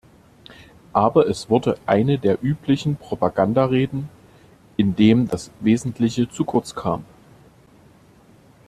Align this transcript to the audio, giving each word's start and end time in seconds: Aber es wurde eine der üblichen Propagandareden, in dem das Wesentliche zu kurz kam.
Aber 0.93 1.27
es 1.29 1.47
wurde 1.51 1.77
eine 1.85 2.17
der 2.17 2.43
üblichen 2.43 2.95
Propagandareden, 2.95 4.09
in 4.75 4.95
dem 4.95 5.27
das 5.27 5.51
Wesentliche 5.59 6.27
zu 6.27 6.43
kurz 6.43 6.73
kam. 6.73 7.05